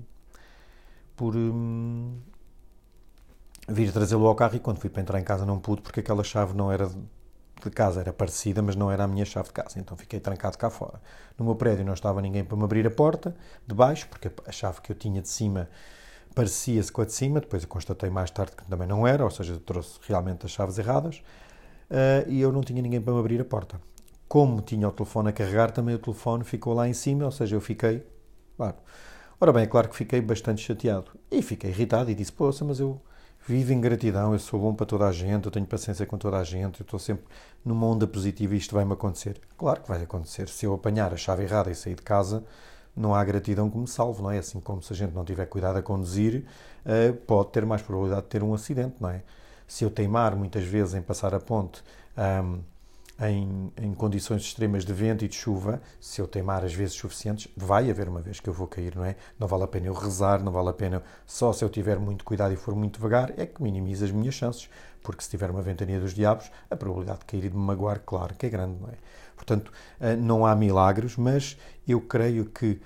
por 1.16 1.36
um, 1.36 2.16
vir 3.68 3.92
trazê-lo 3.92 4.28
ao 4.28 4.36
carro 4.36 4.56
e 4.56 4.60
quando 4.60 4.80
fui 4.80 4.90
para 4.90 5.02
entrar 5.02 5.20
em 5.20 5.24
casa 5.24 5.46
não 5.46 5.60
pude 5.60 5.82
porque 5.82 6.00
aquela 6.00 6.24
chave 6.24 6.56
não 6.56 6.72
era 6.72 6.90
de 7.64 7.70
casa, 7.72 8.02
era 8.02 8.12
parecida, 8.12 8.62
mas 8.62 8.76
não 8.76 8.92
era 8.92 9.06
a 9.06 9.08
minha 9.08 9.24
chave 9.26 9.48
de 9.48 9.54
casa, 9.54 9.80
então 9.80 9.96
fiquei 9.96 10.20
trancado 10.20 10.58
cá 10.58 10.70
fora. 10.70 11.02
No 11.38 11.46
meu 11.46 11.56
prédio 11.56 11.86
não 11.86 11.94
estava 11.94 12.22
ninguém 12.22 12.44
para 12.44 12.58
me 12.58 12.64
abrir 12.64 12.86
a 12.86 12.92
porta 12.92 13.36
de 13.66 13.74
baixo, 13.74 14.08
porque 14.10 14.30
a 14.46 14.52
chave 14.52 14.82
que 14.82 14.92
eu 14.92 14.96
tinha 14.96 15.22
de 15.22 15.30
cima 15.30 15.70
parecia-se 16.36 16.92
com 16.92 17.02
a 17.02 17.06
de 17.06 17.14
cima, 17.14 17.40
depois 17.40 17.64
eu 17.64 17.70
constatei 17.70 18.10
mais 18.10 18.32
tarde 18.32 18.54
que 18.56 18.66
também 18.66 18.88
não 18.88 19.08
era, 19.08 19.24
ou 19.24 19.32
seja, 19.32 19.58
trouxe 19.60 20.00
realmente 20.08 20.46
as 20.46 20.52
chaves 20.52 20.78
erradas 20.78 21.24
uh, 21.90 22.30
e 22.30 22.42
eu 22.42 22.52
não 22.52 22.62
tinha 22.62 22.82
ninguém 22.82 23.02
para 23.02 23.14
me 23.14 23.20
abrir 23.20 23.40
a 23.40 23.46
porta. 23.46 23.80
Como 24.28 24.62
tinha 24.62 24.88
o 24.88 24.92
telefone 24.92 25.30
a 25.30 25.32
carregar, 25.32 25.72
também 25.72 25.96
o 25.96 26.00
telefone 26.00 26.44
ficou 26.44 26.74
lá 26.74 26.88
em 26.88 26.94
cima, 26.94 27.26
ou 27.26 27.32
seja, 27.32 27.56
eu 27.56 27.62
fiquei. 27.62 28.04
Claro. 28.58 28.76
Ora 29.40 29.54
bem, 29.54 29.64
é 29.64 29.68
claro 29.68 29.90
que 29.90 29.96
fiquei 29.96 30.22
bastante 30.22 30.62
chateado 30.62 31.12
e 31.30 31.42
fiquei 31.42 31.70
irritado 31.70 32.10
e 32.10 32.16
disse: 32.16 32.32
Poxa, 32.32 32.66
mas 32.66 32.80
eu 32.80 33.00
vivo 33.48 33.74
em 33.74 33.82
gratidão, 33.82 34.34
eu 34.34 34.40
sou 34.40 34.60
bom 34.60 34.74
para 34.74 34.86
toda 34.86 35.08
a 35.08 35.12
gente, 35.12 35.46
eu 35.46 35.52
tenho 35.52 35.66
paciência 35.66 36.06
com 36.06 36.18
toda 36.18 36.38
a 36.38 36.44
gente, 36.44 36.80
eu 36.80 36.84
estou 36.84 37.00
sempre 37.00 37.26
numa 37.64 37.86
onda 37.88 38.08
positiva 38.08 38.56
e 38.56 38.58
isto 38.58 38.76
vai-me 38.76 38.94
acontecer. 38.94 39.40
Claro 39.58 39.82
que 39.82 39.90
vai 39.90 40.04
acontecer. 40.04 40.48
Se 40.50 40.66
eu 40.66 40.74
apanhar 40.74 41.14
a 41.14 41.18
chave 41.18 41.44
errada 41.44 41.70
e 41.72 41.76
sair 41.76 41.96
de 41.96 42.02
casa, 42.02 42.44
não 42.96 43.14
há 43.14 43.24
gratidão 43.24 43.70
que 43.70 43.78
me 43.78 43.88
salve, 43.88 44.22
não 44.22 44.32
é? 44.32 44.38
Assim 44.38 44.60
como 44.60 44.82
se 44.82 44.94
a 44.94 44.96
gente 44.96 45.14
não 45.14 45.26
tiver 45.26 45.46
cuidado 45.48 45.78
a 45.78 45.82
conduzir, 45.82 46.46
uh, 46.86 47.14
pode 47.14 47.52
ter 47.52 47.66
mais 47.66 47.82
probabilidade 47.82 48.24
de 48.24 48.30
ter 48.30 48.44
um 48.44 48.54
acidente, 48.54 48.96
não 49.00 49.10
é? 49.10 49.24
se 49.68 49.84
eu 49.84 49.90
teimar 49.90 50.36
muitas 50.36 50.64
vezes 50.64 50.94
em 50.94 51.02
passar 51.02 51.34
a 51.34 51.40
ponte 51.40 51.84
em, 53.22 53.72
em, 53.78 53.94
condições 53.94 54.42
extremas 54.42 54.84
de 54.84 54.94
vento 54.94 55.24
e 55.24 55.28
de 55.28 55.36
chuva, 55.36 55.82
se 56.00 56.20
eu 56.20 56.28
teimar 56.28 56.64
as 56.64 56.74
vezes 56.74 56.96
suficientes, 56.96 57.48
vai 57.56 57.90
haver 57.90 58.10
uma 58.10 58.22
vez 58.22 58.40
que 58.40 58.50
eu 58.50 58.54
vou 58.54 58.68
cair, 58.68 58.96
não 58.96 59.06
é? 59.06 59.16
Não 59.40 59.48
vale 59.48 59.64
a 59.64 59.68
pena 59.68 59.88
eu 59.88 59.94
rezar, 59.94 60.42
não 60.44 60.52
vale 60.52 60.70
a 60.70 60.74
pena 60.74 61.04
só 61.26 61.54
se 61.54 61.64
eu 61.64 61.70
tiver 61.70 62.00
muito 62.00 62.24
cuidado 62.24 62.54
e 62.54 62.58
for 62.58 62.76
muito 62.76 62.96
devagar, 62.96 63.32
é 63.38 63.46
que 63.46 63.62
minimiza 63.62 64.06
as 64.06 64.12
minhas 64.12 64.34
chances, 64.34 64.70
porque 65.02 65.24
se 65.24 65.30
tiver 65.30 65.52
uma 65.52 65.62
ventania 65.62 66.00
dos 66.00 66.14
diabos, 66.14 66.52
a 66.70 66.76
probabilidade 66.76 67.20
de 67.20 67.26
cair 67.26 67.46
e 67.46 67.50
de 67.50 67.56
me 67.56 67.64
magoar, 67.64 68.02
claro 68.06 68.36
que 68.36 68.46
é 68.46 68.50
grande, 68.50 68.80
não 68.82 68.90
é? 68.90 68.96
Portanto, 69.36 69.72
eh, 70.00 70.16
não 70.16 70.46
há 70.46 70.56
milagres, 70.56 71.18
mas 71.18 71.58
eu 71.88 72.02
creio 72.02 72.46
que 72.46 72.82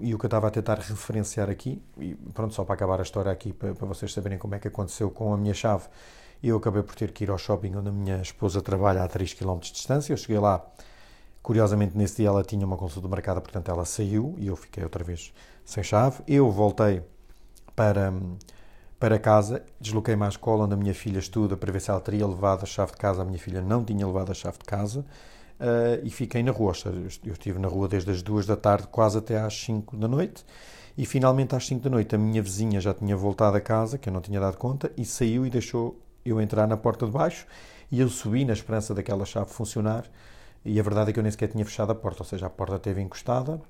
e 0.00 0.12
o 0.12 0.18
que 0.18 0.24
eu 0.24 0.28
estava 0.28 0.48
a 0.48 0.50
tentar 0.50 0.78
referenciar 0.78 1.48
aqui, 1.48 1.80
e 1.98 2.14
pronto, 2.32 2.54
só 2.54 2.64
para 2.64 2.74
acabar 2.74 2.98
a 2.98 3.02
história 3.02 3.30
aqui, 3.30 3.52
para, 3.52 3.72
para 3.74 3.86
vocês 3.86 4.12
saberem 4.12 4.36
como 4.36 4.54
é 4.54 4.58
que 4.58 4.66
aconteceu 4.66 5.10
com 5.10 5.32
a 5.32 5.36
minha 5.36 5.54
chave, 5.54 5.84
eu 6.48 6.56
acabei 6.56 6.82
por 6.82 6.94
ter 6.94 7.12
que 7.12 7.24
ir 7.24 7.30
ao 7.30 7.38
shopping 7.38 7.76
onde 7.76 7.88
a 7.88 7.92
minha 7.92 8.20
esposa 8.20 8.60
trabalha 8.60 9.02
a 9.02 9.08
3 9.08 9.34
km 9.34 9.58
de 9.58 9.72
distância. 9.72 10.12
Eu 10.12 10.16
cheguei 10.16 10.38
lá, 10.38 10.64
curiosamente 11.42 11.96
nesse 11.96 12.16
dia 12.16 12.28
ela 12.28 12.42
tinha 12.42 12.66
uma 12.66 12.76
consulta 12.76 13.08
marcada, 13.08 13.40
portanto 13.40 13.70
ela 13.70 13.84
saiu 13.84 14.34
e 14.38 14.46
eu 14.46 14.56
fiquei 14.56 14.82
outra 14.82 15.02
vez 15.02 15.32
sem 15.64 15.82
chave. 15.82 16.22
Eu 16.26 16.50
voltei 16.50 17.02
para, 17.74 18.12
para 18.98 19.18
casa, 19.18 19.62
desloquei-me 19.80 20.24
à 20.24 20.28
escola 20.28 20.64
onde 20.64 20.74
a 20.74 20.76
minha 20.76 20.94
filha 20.94 21.18
estuda 21.18 21.56
para 21.56 21.72
ver 21.72 21.80
se 21.80 21.90
ela 21.90 22.00
teria 22.00 22.26
levado 22.26 22.62
a 22.62 22.66
chave 22.66 22.92
de 22.92 22.98
casa. 22.98 23.22
A 23.22 23.24
minha 23.24 23.38
filha 23.38 23.60
não 23.60 23.84
tinha 23.84 24.06
levado 24.06 24.30
a 24.30 24.34
chave 24.34 24.58
de 24.58 24.64
casa 24.64 25.00
uh, 25.60 26.00
e 26.02 26.10
fiquei 26.10 26.42
na 26.42 26.52
rua. 26.52 26.72
Eu 27.24 27.32
estive 27.32 27.58
na 27.58 27.68
rua 27.68 27.88
desde 27.88 28.10
as 28.10 28.22
duas 28.22 28.46
da 28.46 28.56
tarde 28.56 28.86
quase 28.88 29.18
até 29.18 29.40
às 29.40 29.54
5 29.54 29.96
da 29.96 30.08
noite. 30.08 30.44
E 30.96 31.04
finalmente 31.04 31.56
às 31.56 31.66
5 31.66 31.82
da 31.82 31.90
noite 31.90 32.14
a 32.14 32.18
minha 32.18 32.40
vizinha 32.40 32.80
já 32.80 32.94
tinha 32.94 33.16
voltado 33.16 33.56
a 33.56 33.60
casa, 33.60 33.98
que 33.98 34.08
eu 34.08 34.12
não 34.12 34.20
tinha 34.20 34.38
dado 34.38 34.56
conta, 34.56 34.92
e 34.96 35.04
saiu 35.04 35.44
e 35.44 35.50
deixou 35.50 36.00
eu 36.24 36.40
entrar 36.40 36.66
na 36.66 36.76
porta 36.76 37.06
de 37.06 37.12
baixo. 37.12 37.46
E 37.90 38.00
eu 38.00 38.08
subi 38.08 38.44
na 38.44 38.52
esperança 38.52 38.94
daquela 38.94 39.24
chave 39.24 39.50
funcionar. 39.50 40.04
E 40.64 40.80
a 40.80 40.82
verdade 40.82 41.10
é 41.10 41.12
que 41.12 41.18
eu 41.18 41.22
nem 41.22 41.30
sequer 41.30 41.48
tinha 41.48 41.64
fechado 41.64 41.92
a 41.92 41.94
porta, 41.94 42.22
ou 42.22 42.26
seja, 42.26 42.46
a 42.46 42.50
porta 42.50 42.76
esteve 42.76 43.00
encostada 43.00 43.60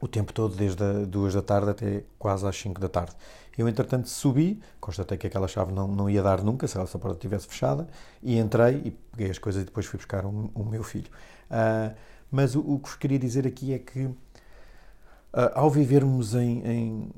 o 0.00 0.06
tempo 0.06 0.32
todo, 0.32 0.54
desde 0.54 0.82
as 0.82 1.06
duas 1.06 1.34
da 1.34 1.42
tarde 1.42 1.70
até 1.70 2.04
quase 2.18 2.46
às 2.46 2.56
5 2.56 2.80
da 2.80 2.88
tarde. 2.88 3.12
Eu, 3.56 3.68
entretanto, 3.68 4.08
subi, 4.08 4.60
constatei 4.80 5.16
que 5.16 5.26
aquela 5.26 5.48
chave 5.48 5.72
não, 5.72 5.88
não 5.88 6.10
ia 6.10 6.22
dar 6.22 6.42
nunca, 6.42 6.68
se 6.68 6.78
a 6.78 6.84
porta 6.84 7.12
estivesse 7.12 7.46
fechada, 7.46 7.88
e 8.22 8.38
entrei 8.38 8.82
e 8.84 8.90
peguei 8.90 9.30
as 9.30 9.38
coisas 9.38 9.62
e 9.62 9.64
depois 9.64 9.86
fui 9.86 9.96
buscar 9.96 10.26
o, 10.26 10.50
o 10.54 10.64
meu 10.64 10.82
filho. 10.82 11.10
Uh, 11.50 11.94
mas 12.30 12.54
o, 12.54 12.60
o, 12.60 12.78
que 12.78 12.88
vos 12.88 12.96
queria 12.96 13.18
dizer 13.18 13.46
aqui 13.46 13.72
é 13.72 13.78
que, 13.78 14.04
uh, 14.04 14.16
ao 15.54 15.70
vivermos 15.70 16.34
em, 16.34 16.62
em, 16.66 17.10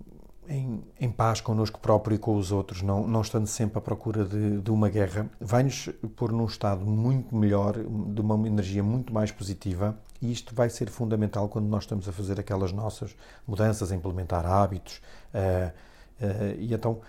em, 0.49 0.83
em, 0.99 1.11
paz 1.11 1.40
connosco 1.40 1.78
próprio 1.78 2.14
e 2.14 2.19
com 2.19 2.37
os 2.37 2.50
outros, 2.50 2.83
não, 2.83 3.07
não 3.07 3.21
estando 3.21 3.47
sempre 3.47 3.78
à 3.78 3.81
procura 3.81 4.25
de, 4.25 4.61
de 4.61 4.71
uma 4.71 4.88
guerra, 4.88 5.28
vai-nos 5.40 5.88
pôr 6.17 6.33
num 6.33 6.47
estado 6.47 6.85
muito 6.85 7.35
melhor, 7.37 7.75
de 7.75 8.21
uma 8.21 8.47
energia 8.47 8.83
muito 8.83 9.12
mais 9.12 9.31
positiva, 9.31 9.99
e 10.21 10.33
isto 10.33 10.55
vai 10.55 10.69
ser 10.71 10.90
fundamental 10.90 11.49
quando 11.49 11.67
nós 11.67 11.85
estamos 11.85 12.09
a 12.09 12.12
fazer 12.12 12.40
aquelas 12.40 12.73
nossas 12.73 13.14
mudanças, 13.47 13.93
a 13.93 13.95
implementar 13.95 14.47
hábitos. 14.47 15.00
Uh, 15.33 15.73
Uh, 16.21 16.59
e 16.59 16.75
então 16.75 16.93
uh, 16.93 17.00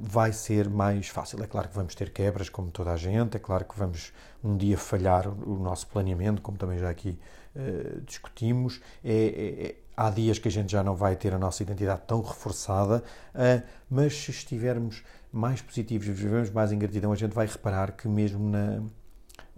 vai 0.00 0.32
ser 0.32 0.70
mais 0.70 1.08
fácil. 1.08 1.42
É 1.42 1.46
claro 1.46 1.68
que 1.68 1.74
vamos 1.74 1.94
ter 1.94 2.10
quebras, 2.10 2.48
como 2.48 2.70
toda 2.70 2.92
a 2.92 2.96
gente, 2.96 3.36
é 3.36 3.40
claro 3.40 3.64
que 3.64 3.76
vamos 3.76 4.12
um 4.42 4.56
dia 4.56 4.78
falhar 4.78 5.26
o, 5.28 5.58
nosso 5.58 5.88
planeamento, 5.88 6.40
como 6.40 6.56
também 6.56 6.78
já 6.78 6.88
aqui 6.88 7.18
uh, 7.56 8.00
discutimos. 8.02 8.80
É, 9.04 9.12
é, 9.12 9.81
há 9.96 10.10
dias 10.10 10.38
que 10.38 10.48
a 10.48 10.50
gente 10.50 10.72
já 10.72 10.82
não 10.82 10.94
vai 10.94 11.16
ter 11.16 11.34
a 11.34 11.38
nossa 11.38 11.62
identidade 11.62 12.02
tão 12.06 12.20
reforçada, 12.20 13.02
uh, 13.34 13.62
mas 13.90 14.14
se 14.14 14.30
estivermos 14.30 15.02
mais 15.32 15.60
positivos 15.62 16.06
e 16.06 16.12
vivemos 16.12 16.50
mais 16.50 16.72
em 16.72 16.78
gratidão, 16.78 17.12
a 17.12 17.16
gente 17.16 17.32
vai 17.32 17.46
reparar 17.46 17.92
que 17.92 18.06
mesmo 18.08 18.50
na, 18.50 18.82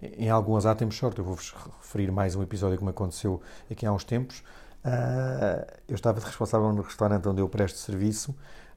em 0.03 0.31
algum 0.31 0.57
azar 0.57 0.77
temos 0.77 0.97
sorte. 0.97 1.19
Eu 1.19 1.25
vou-vos 1.25 1.55
referir 1.81 2.11
mais 2.11 2.35
um 2.37 2.43
episódio 2.43 2.79
que 2.79 2.85
me 2.85 2.91
aconteceu 2.91 3.41
aqui 3.71 3.85
há 3.87 3.93
uns 3.93 4.05
tempos. 4.05 4.41
Uh, 4.85 5.67
eu 5.89 5.95
estava 5.95 6.21
de 6.21 6.27
responsável 6.27 6.73
no 6.73 6.83
restaurante 6.83 7.27
onde 7.29 7.41
eu 7.41 7.49
presto 7.49 7.79
serviço 7.79 8.35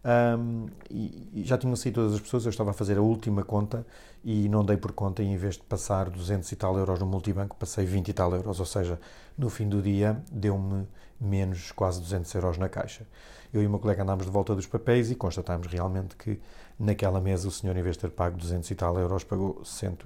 um, 0.07 0.67
e, 0.89 1.29
e, 1.33 1.43
já 1.43 1.57
tinham 1.57 1.75
saído 1.75 2.01
todas 2.01 2.13
as 2.13 2.21
pessoas. 2.21 2.45
Eu 2.45 2.49
estava 2.49 2.71
a 2.71 2.73
fazer 2.73 2.97
a 2.97 3.01
última 3.01 3.43
conta 3.43 3.85
e 4.23 4.47
não 4.47 4.63
dei 4.63 4.77
por 4.77 4.93
conta. 4.93 5.21
E 5.21 5.25
em 5.25 5.35
vez 5.35 5.55
de 5.55 5.63
passar 5.63 6.09
200 6.09 6.49
e 6.49 6.55
tal 6.55 6.77
euros 6.77 6.99
no 6.99 7.05
multibanco, 7.05 7.57
passei 7.57 7.85
20 7.85 8.07
e 8.07 8.13
tal 8.13 8.33
euros. 8.33 8.59
Ou 8.59 8.65
seja, 8.65 8.99
no 9.37 9.49
fim 9.49 9.67
do 9.67 9.81
dia 9.81 10.23
deu-me 10.31 10.87
menos 11.19 11.73
quase 11.73 11.99
200 11.99 12.33
euros 12.35 12.57
na 12.57 12.69
caixa. 12.69 13.05
Eu 13.53 13.61
e 13.61 13.67
o 13.67 13.69
meu 13.69 13.79
colega 13.79 14.03
andámos 14.03 14.25
de 14.25 14.31
volta 14.31 14.55
dos 14.55 14.65
papéis 14.65 15.11
e 15.11 15.15
constatámos 15.15 15.67
realmente 15.67 16.15
que 16.15 16.39
naquela 16.79 17.19
mesa 17.19 17.47
o 17.47 17.51
senhor, 17.51 17.75
em 17.75 17.81
vez 17.81 17.95
de 17.95 18.01
ter 18.01 18.11
pago 18.11 18.37
200 18.37 18.69
e 18.71 18.75
tal 18.75 18.97
euros, 18.97 19.25
pagou, 19.25 19.63
100, 19.65 19.97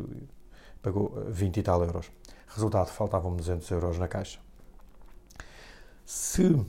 pagou 0.81 1.23
20 1.27 1.57
e 1.57 1.63
tal 1.63 1.83
euros. 1.83 2.11
Resultado, 2.47 2.87
faltavam-me 2.87 3.37
200 3.37 3.69
euros 3.69 3.99
na 3.99 4.07
caixa. 4.07 4.39
Se, 6.05 6.59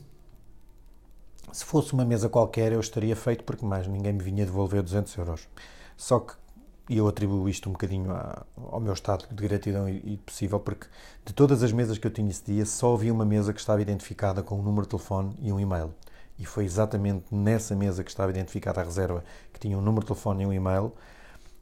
se 1.52 1.64
fosse 1.64 1.92
uma 1.92 2.04
mesa 2.04 2.28
qualquer, 2.28 2.72
eu 2.72 2.80
estaria 2.80 3.14
feito 3.14 3.44
porque 3.44 3.64
mais 3.64 3.86
ninguém 3.86 4.12
me 4.12 4.22
vinha 4.22 4.44
devolver 4.44 4.82
200 4.82 5.16
euros. 5.16 5.48
Só 5.96 6.20
que 6.20 6.34
eu 6.88 7.06
atribuo 7.06 7.48
isto 7.48 7.68
um 7.68 7.72
bocadinho 7.72 8.10
ao 8.56 8.80
meu 8.80 8.92
estado 8.92 9.26
de 9.30 9.48
gratidão 9.48 9.88
e, 9.88 10.16
possível, 10.18 10.58
porque 10.58 10.86
de 11.24 11.32
todas 11.32 11.62
as 11.62 11.72
mesas 11.72 11.98
que 11.98 12.06
eu 12.06 12.10
tinha 12.10 12.28
esse 12.28 12.44
dia, 12.44 12.66
só 12.66 12.94
havia 12.94 13.12
uma 13.12 13.24
mesa 13.24 13.52
que 13.52 13.60
estava 13.60 13.80
identificada 13.80 14.42
com 14.42 14.58
um 14.58 14.62
número 14.62 14.82
de 14.82 14.88
telefone 14.88 15.36
e 15.40 15.52
um 15.52 15.60
e-mail. 15.60 15.94
E 16.38 16.44
foi 16.44 16.64
exatamente 16.64 17.24
nessa 17.30 17.76
mesa 17.76 18.02
que 18.02 18.10
estava 18.10 18.30
identificada 18.30 18.80
a 18.80 18.84
reserva, 18.84 19.22
que 19.52 19.60
tinha 19.60 19.76
um 19.78 19.80
número 19.80 20.00
de 20.00 20.08
telefone 20.08 20.42
e 20.42 20.46
um 20.46 20.52
e-mail, 20.52 20.92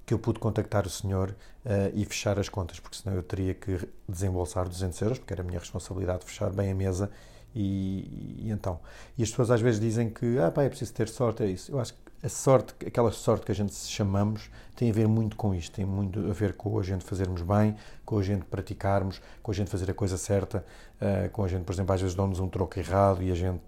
que 0.07 0.15
eu 0.15 0.19
pude 0.19 0.39
contactar 0.39 0.87
o 0.87 0.91
senhor 0.91 1.31
uh, 1.65 1.93
e 1.95 2.05
fechar 2.05 2.39
as 2.39 2.49
contas, 2.49 2.81
porque 2.81 2.97
senão 2.97 3.15
eu 3.15 3.23
teria 3.23 3.55
que 3.55 3.89
desembolsar 4.09 4.69
200 4.69 5.01
euros, 5.03 5.19
porque 5.19 5.33
era 5.33 5.43
a 5.43 5.45
minha 5.45 5.59
responsabilidade 5.59 6.25
fechar 6.25 6.51
bem 6.51 6.73
a 6.73 6.75
mesa 6.75 7.11
e, 7.55 8.39
e, 8.43 8.51
então, 8.51 8.81
e 9.17 9.23
as 9.23 9.31
pessoas 9.31 9.51
às 9.51 9.61
vezes 9.61 9.81
dizem 9.81 10.09
que 10.09 10.39
ah, 10.39 10.51
pá, 10.51 10.63
é 10.63 10.69
preciso 10.69 10.93
ter 10.93 11.09
sorte, 11.09 11.43
é 11.43 11.47
isso. 11.47 11.73
Eu 11.73 11.81
acho 11.81 11.95
que 11.95 12.01
a 12.23 12.29
sorte, 12.29 12.75
aquela 12.87 13.11
sorte 13.11 13.47
que 13.47 13.53
a 13.53 13.55
gente 13.55 13.75
chamamos, 13.75 14.51
tem 14.77 14.91
a 14.91 14.93
ver 14.93 15.09
muito 15.09 15.37
com 15.37 15.55
isto, 15.55 15.73
tem 15.75 15.87
muito 15.87 16.19
a 16.19 16.33
ver 16.33 16.53
com 16.53 16.79
a 16.79 16.83
gente 16.83 17.05
fazermos 17.05 17.43
bem, 17.43 17.75
com 18.05 18.19
a 18.19 18.23
gente 18.23 18.45
praticarmos, 18.45 19.21
com 19.43 19.51
a 19.51 19.55
gente 19.55 19.71
fazer 19.71 19.91
a 19.91 19.95
coisa 19.95 20.19
certa, 20.19 20.65
uh, 21.01 21.31
com 21.31 21.43
a 21.43 21.49
gente, 21.49 21.65
por 21.65 21.73
exemplo, 21.73 21.95
às 21.95 22.01
vezes 22.01 22.15
dão-nos 22.15 22.39
um 22.39 22.49
troco 22.49 22.79
errado 22.79 23.23
e 23.23 23.31
a 23.31 23.35
gente 23.35 23.63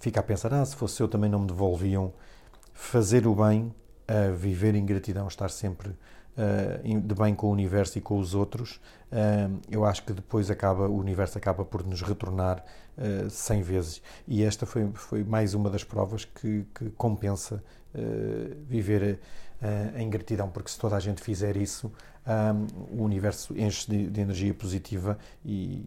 fica 0.00 0.18
a 0.18 0.22
pensar, 0.22 0.52
ah, 0.52 0.64
se 0.64 0.74
fosse 0.74 1.00
eu 1.00 1.08
também 1.08 1.30
não 1.30 1.40
me 1.40 1.46
devolviam. 1.46 2.12
Fazer 2.72 3.26
o 3.26 3.34
bem, 3.34 3.74
viver 4.34 4.74
em 4.74 4.86
gratidão, 4.86 5.28
estar 5.28 5.50
sempre 5.50 5.94
de 6.36 7.14
bem 7.14 7.34
com 7.34 7.48
o 7.48 7.50
universo 7.50 7.98
e 7.98 8.00
com 8.00 8.18
os 8.18 8.34
outros, 8.34 8.80
uh, 9.12 9.60
eu 9.70 9.84
acho 9.84 10.04
que 10.04 10.12
depois 10.12 10.50
acaba, 10.50 10.88
o 10.88 10.96
universo 10.96 11.36
acaba 11.36 11.64
por 11.64 11.84
nos 11.84 12.00
retornar 12.02 12.64
uh, 12.96 13.28
100 13.28 13.62
vezes. 13.62 14.02
E 14.26 14.42
esta 14.42 14.64
foi, 14.64 14.90
foi 14.94 15.24
mais 15.24 15.54
uma 15.54 15.68
das 15.68 15.84
provas 15.84 16.24
que, 16.24 16.64
que 16.74 16.90
compensa 16.90 17.62
viver 18.68 19.18
em 19.96 20.08
gratidão, 20.08 20.48
porque 20.48 20.70
se 20.70 20.78
toda 20.78 20.94
a 20.94 21.00
gente 21.00 21.20
fizer 21.20 21.56
isso, 21.56 21.90
o 22.92 23.02
universo 23.02 23.52
enche 23.58 23.90
de, 23.90 24.06
de 24.08 24.20
energia 24.20 24.54
positiva 24.54 25.18
e, 25.44 25.84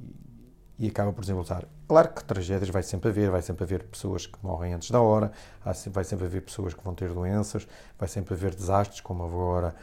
e 0.77 0.87
acaba 0.87 1.13
por 1.13 1.21
desenvolver. 1.21 1.65
Claro 1.87 2.09
que 2.09 2.23
tragédias 2.23 2.69
vai 2.69 2.83
sempre 2.83 3.09
haver, 3.09 3.29
vai 3.29 3.41
sempre 3.41 3.63
haver 3.63 3.83
pessoas 3.83 4.25
que 4.25 4.37
morrem 4.43 4.73
antes 4.73 4.91
da 4.91 4.99
hora, 4.99 5.31
vai 5.63 6.03
sempre 6.03 6.25
haver 6.25 6.41
pessoas 6.41 6.73
que 6.73 6.83
vão 6.83 6.93
ter 6.93 7.13
doenças, 7.13 7.67
vai 7.97 8.09
sempre 8.09 8.33
haver 8.33 8.53
desastres, 8.53 8.99
como 8.99 9.23
agora 9.23 9.75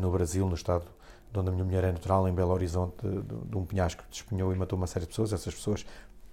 no 0.00 0.10
Brasil, 0.10 0.46
no 0.48 0.54
estado 0.54 0.86
de 1.32 1.38
onde 1.38 1.48
a 1.48 1.52
minha 1.52 1.64
mulher 1.64 1.84
é 1.84 1.92
natural, 1.92 2.28
em 2.28 2.34
Belo 2.34 2.52
Horizonte, 2.52 3.06
de, 3.48 3.56
um 3.56 3.64
penhasco 3.64 4.02
que 4.04 4.10
despenhou 4.10 4.52
e 4.52 4.56
matou 4.56 4.76
uma 4.76 4.86
série 4.86 5.06
de 5.06 5.08
pessoas. 5.08 5.32
Essas 5.32 5.54
pessoas 5.54 5.86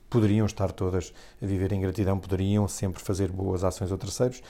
poderiam 0.10 0.46
estar 0.46 0.72
todas 0.72 1.14
a 1.42 1.46
viver 1.46 1.72
em 1.72 1.80
gratidão, 1.80 2.20
poderiam 2.20 2.68
sempre 2.68 3.02
fazer 3.02 3.32
boas 3.32 3.64
ações 3.64 3.92
a 3.92 3.98
terceiros, 3.98 4.42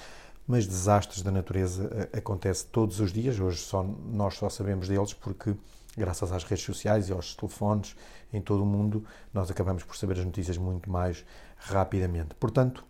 mas 0.47 0.65
desastres 0.65 1.21
da 1.21 1.29
natureza 1.29 1.83
uh, 1.83 2.17
acontecem 2.17 2.67
todos 2.71 2.99
os 2.99 3.13
dias. 3.13 3.39
Hoje 3.39 3.59
só, 3.59 3.83
nós 3.83 4.35
só 4.35 4.49
sabemos 4.49 4.87
deles 4.87 5.13
porque 5.13 5.55
graças 5.95 6.31
às 6.31 6.43
redes 6.43 6.63
sociais 6.63 7.09
e 7.09 7.11
aos 7.11 7.35
telefones 7.35 7.95
em 8.31 8.41
todo 8.41 8.63
o 8.63 8.65
mundo, 8.65 9.03
nós 9.33 9.51
acabamos 9.51 9.83
por 9.83 9.97
saber 9.97 10.17
as 10.17 10.25
notícias 10.25 10.57
muito 10.57 10.89
mais 10.89 11.25
rapidamente. 11.57 12.33
Portanto, 12.35 12.83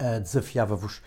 uh, 0.00 0.20
desafiava-vos 0.20 1.00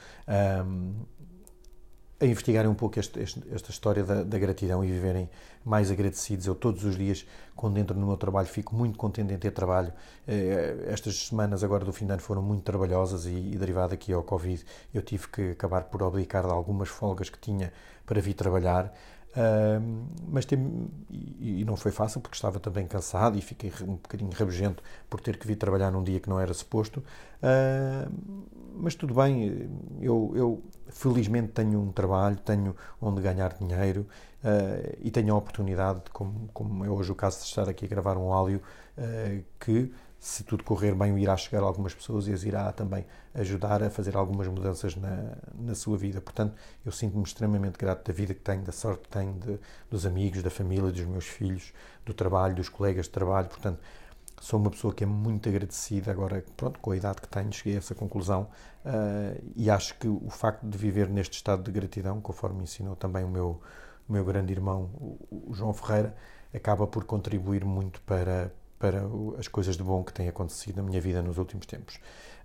a 2.22 2.26
investigarem 2.26 2.70
um 2.70 2.76
pouco 2.76 3.00
este, 3.00 3.20
este, 3.20 3.42
esta 3.52 3.72
história 3.72 4.04
da, 4.04 4.24
da, 4.24 4.38
gratidão 4.38 4.84
e 4.86 4.92
viverem 4.92 5.28
mais 5.66 5.90
agradecidos. 5.90 6.46
Eu 6.46 6.54
todos 6.54 6.84
os 6.86 6.96
dias, 6.96 7.26
quando 7.56 7.78
entro 7.80 8.00
no 8.00 8.06
meu 8.06 8.16
trabalho, 8.16 8.48
fico 8.48 8.76
muito 8.76 8.98
contente 8.98 9.34
em 9.34 9.38
ter 9.38 9.50
trabalho. 9.52 9.92
Eh, 10.28 10.86
estas 10.88 11.28
semanas 11.28 11.64
agora 11.64 11.84
do 11.84 11.92
fim 11.92 12.06
de 12.06 12.14
ano 12.14 12.22
foram 12.22 12.42
muito 12.44 12.64
trabalhosas 12.64 13.26
e, 13.26 13.32
e 13.32 13.58
derivado 13.58 13.96
aqui 13.96 14.14
ao 14.14 14.22
Covid, 14.22 14.64
eu 14.94 15.02
tive 15.02 15.28
que 15.30 15.52
acabar 15.52 15.86
por 15.86 16.04
abdicar 16.04 16.46
de 16.46 16.52
algumas 16.52 16.90
folgas 16.90 17.28
que 17.30 17.40
tinha 17.40 17.74
para 18.06 18.22
vir 18.22 18.36
trabalhar. 18.36 18.94
Uh, 19.32 20.06
mas 20.28 20.44
tem, 20.44 20.90
e, 21.10 21.62
e, 21.62 21.66
não 21.66 21.78
foi 21.78 21.90
fácil 21.90 22.20
porque 22.20 22.36
estava 22.36 22.60
também 22.60 22.86
cansado 22.86 23.38
e 23.38 23.42
fiquei 23.42 23.72
um 23.84 23.94
bocadinho 23.94 24.30
rabugento 24.32 24.84
por 25.10 25.22
ter 25.22 25.38
que 25.38 25.48
vir 25.48 25.56
trabalhar 25.56 25.90
num 25.90 26.04
dia 26.04 26.20
que 26.20 26.30
não 26.30 26.38
era 26.38 26.54
suposto. 26.54 27.02
Uh, 27.42 28.12
mas 28.82 28.96
tudo 28.96 29.14
bem, 29.14 29.70
eu, 30.02 30.34
eu, 30.36 30.64
felizmente 30.88 31.50
tenho 31.50 31.80
um 31.80 31.92
trabalho, 31.92 32.38
tenho 32.38 32.76
onde 33.00 33.22
ganhar 33.22 33.54
dinheiro 33.54 34.08
uh, 34.44 34.98
e 35.00 35.12
tenho 35.12 35.34
a 35.34 35.38
oportunidade, 35.38 36.02
como, 36.12 36.50
como 36.54 36.84
é 36.84 36.90
hoje 36.90 37.12
o 37.12 37.16
caso 37.16 37.40
de 37.40 37.46
estar 37.46 37.70
aqui 37.70 37.86
a 37.86 37.88
gravar 37.88 38.18
um 38.18 38.34
áudio, 38.34 38.62
que 39.60 39.92
se 40.22 40.44
tudo 40.44 40.64
correr 40.64 40.94
bem, 40.94 41.18
irá 41.20 41.36
chegar 41.36 41.64
a 41.64 41.66
algumas 41.66 41.96
pessoas 41.96 42.28
e 42.28 42.34
as 42.34 42.44
irá 42.44 42.72
também 42.72 43.04
ajudar 43.34 43.82
a 43.82 43.90
fazer 43.90 44.16
algumas 44.16 44.48
mudanças 44.48 44.96
na, 44.96 45.36
na 45.56 45.74
sua 45.74 45.98
vida. 45.98 46.22
Portanto, 46.22 46.54
eu 46.86 46.92
sinto-me 46.92 47.24
extremamente 47.24 47.76
grato 47.76 48.06
da 48.06 48.14
vida 48.14 48.32
que 48.36 48.40
tenho, 48.40 48.62
da 48.62 48.72
sorte 48.72 49.02
que 49.02 49.10
tenho, 49.10 49.34
de, 49.34 49.60
dos 49.90 50.06
amigos, 50.06 50.44
da 50.44 50.52
família, 50.52 50.92
dos 50.92 51.06
meus 51.06 51.26
filhos, 51.26 51.74
do 52.06 52.14
trabalho, 52.14 52.54
dos 52.54 52.70
colegas 52.70 53.06
de 53.06 53.12
trabalho. 53.12 53.48
Portanto, 53.48 53.80
sou 54.42 54.60
uma 54.60 54.72
pessoa 54.72 54.94
que 54.94 55.04
é 55.04 55.08
muito 55.08 55.48
agradecida. 55.48 56.12
Agora, 56.12 56.44
pronto, 56.58 56.80
com 56.80 56.92
a 56.92 56.98
idade 56.98 57.22
que 57.22 57.28
tenho, 57.28 57.54
cheguei 57.54 57.76
a 57.76 57.78
essa 57.78 57.94
conclusão 57.94 58.50
uh, 58.84 59.42
e 59.56 59.70
acho 59.70 59.98
que 60.00 60.08
o 60.08 60.30
facto 60.30 60.68
de 60.68 60.78
viver 60.78 61.08
neste 61.08 61.36
estado 61.36 61.64
de 61.64 61.72
gratidão, 61.72 62.20
conforme 62.20 62.58
me 62.58 62.64
ensinou 62.64 62.96
também 62.96 63.24
o 63.24 63.30
meu, 63.30 63.62
o 64.10 64.12
meu 64.12 64.26
grande 64.26 64.52
irmão, 64.52 64.90
o, 65.00 65.50
o 65.52 65.54
João 65.54 65.74
Ferreira, 65.74 66.16
acaba 66.54 66.88
por 66.88 67.06
contribuir 67.06 67.64
muito 67.64 68.02
para 68.02 68.52
para 68.80 69.04
as 69.38 69.48
coisas 69.48 69.78
de 69.78 69.84
bom 69.84 70.04
que 70.04 70.12
têm 70.12 70.28
acontecido 70.28 70.78
na 70.78 70.82
minha 70.82 71.00
vida 71.00 71.22
nos 71.22 71.38
últimos 71.38 71.68
tempos. 71.68 72.00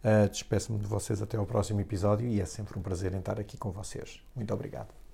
Uh, 0.04 0.28
Despeço-me 0.28 0.78
de 0.78 0.86
vocês 0.86 1.22
até 1.22 1.38
ao 1.38 1.46
próximo 1.46 1.80
episódio 1.80 2.28
e 2.28 2.42
é 2.42 2.44
sempre 2.44 2.78
um 2.78 2.82
prazer 2.82 3.14
estar 3.14 3.40
aqui 3.40 3.56
com 3.56 3.72
vocês. 3.72 4.20
Muito 4.34 4.52
obrigado. 4.52 5.05